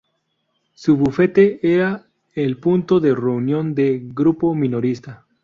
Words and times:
Su 0.73 0.97
bufete 0.97 1.59
era 1.61 2.07
el 2.33 2.57
punto 2.57 2.99
de 2.99 3.13
reunión 3.13 3.75
del 3.75 4.09
Grupo 4.11 4.55
Minorista. 4.55 5.27